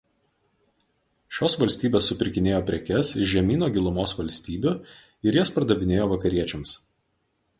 Šios 1.39 1.55
valstybės 1.63 2.07
supirkinėjo 2.11 2.61
prekes 2.69 3.11
iš 3.25 3.29
žemyno 3.35 3.69
gilumos 3.77 4.15
valstybių 4.21 4.75
ir 5.33 5.39
jas 5.41 5.55
pardavinėjo 5.59 6.11
vakariečiams. 6.15 6.77